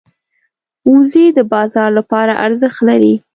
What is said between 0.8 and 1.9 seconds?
وزې د بازار